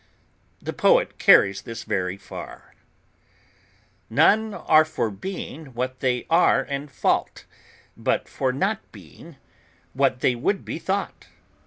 The 0.63 0.73
poet 0.73 1.19
carries 1.19 1.61
this 1.61 1.83
very 1.83 2.17
far: 2.17 2.73
None 4.09 4.55
are 4.55 4.83
for 4.83 5.11
being 5.11 5.75
what 5.75 5.99
they 5.99 6.25
are 6.27 6.63
in 6.63 6.87
fault, 6.87 7.45
But 7.95 8.27
for 8.27 8.51
not 8.51 8.79
being 8.91 9.35
what 9.93 10.21
they 10.21 10.33
would 10.33 10.65
be 10.65 10.79
thought. 10.79 11.27